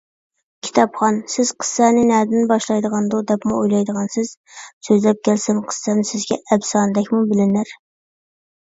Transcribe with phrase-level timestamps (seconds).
[0.67, 4.35] كىتابخان، سىز قىسسەنى نەدىن باشلايدىغاندۇ، دەپمۇ ئويلايدىغانسىز،
[4.91, 7.81] سۆزلەپ كەلسەم، قىسسەم سىزگە ئەپسانىدەكمۇ بىلىنەر.